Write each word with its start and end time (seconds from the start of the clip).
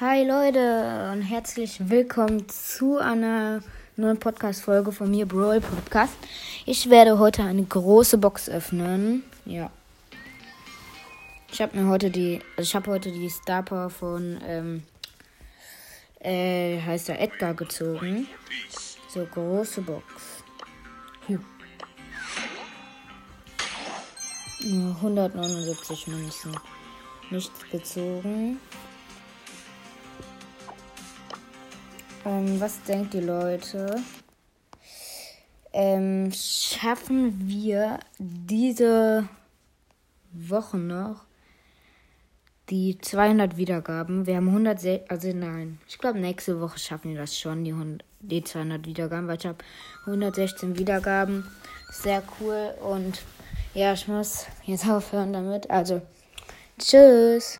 Hi 0.00 0.22
Leute 0.22 1.10
und 1.12 1.22
herzlich 1.22 1.90
willkommen 1.90 2.48
zu 2.48 2.98
einer 2.98 3.64
neuen 3.96 4.20
Podcast-Folge 4.20 4.92
von 4.92 5.10
mir, 5.10 5.26
Brawl 5.26 5.60
Podcast. 5.60 6.16
Ich 6.66 6.88
werde 6.88 7.18
heute 7.18 7.42
eine 7.42 7.64
große 7.64 8.16
Box 8.16 8.48
öffnen. 8.48 9.24
Ja. 9.44 9.72
Ich 11.50 11.60
habe 11.60 11.76
mir 11.76 11.88
heute 11.88 12.10
die, 12.12 12.40
also 12.56 12.68
ich 12.68 12.76
habe 12.76 12.92
heute 12.92 13.10
die 13.10 13.28
Star 13.28 13.64
Power 13.64 13.90
von, 13.90 14.38
ähm, 14.46 14.84
äh, 16.20 16.80
heißt 16.80 17.08
er 17.08 17.20
Edgar 17.20 17.54
gezogen. 17.54 18.28
So, 19.08 19.26
große 19.26 19.82
Box. 19.82 20.04
Hm. 21.26 21.44
179 24.60 26.06
Münzen. 26.06 26.56
Nichts 27.30 27.68
gezogen. 27.72 28.60
Ähm, 32.24 32.60
was 32.60 32.82
denkt 32.82 33.14
die 33.14 33.20
Leute? 33.20 34.02
Ähm, 35.72 36.30
schaffen 36.32 37.48
wir 37.48 38.00
diese 38.18 39.28
Woche 40.32 40.76
noch 40.78 41.24
die 42.70 42.98
200 42.98 43.56
Wiedergaben? 43.56 44.26
Wir 44.26 44.36
haben 44.36 44.48
100, 44.48 45.10
also 45.10 45.32
nein, 45.32 45.78
ich 45.86 45.98
glaube 45.98 46.18
nächste 46.18 46.60
Woche 46.60 46.78
schaffen 46.78 47.12
wir 47.12 47.20
das 47.20 47.38
schon, 47.38 47.64
die, 47.64 47.72
100, 47.72 48.04
die 48.20 48.42
200 48.42 48.86
Wiedergaben, 48.86 49.28
weil 49.28 49.38
ich 49.38 49.46
habe 49.46 49.58
116 50.06 50.78
Wiedergaben. 50.78 51.46
Sehr 51.90 52.22
cool 52.40 52.74
und 52.82 53.22
ja, 53.74 53.92
ich 53.92 54.08
muss 54.08 54.46
jetzt 54.64 54.88
aufhören 54.90 55.32
damit. 55.32 55.70
Also, 55.70 56.02
tschüss. 56.78 57.56